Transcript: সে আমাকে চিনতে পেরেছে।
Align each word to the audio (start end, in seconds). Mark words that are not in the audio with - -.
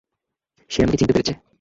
সে 0.71 0.79
আমাকে 0.83 0.97
চিনতে 0.97 1.13
পেরেছে। 1.13 1.33